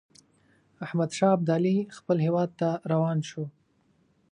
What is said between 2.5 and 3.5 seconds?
ته روان شو.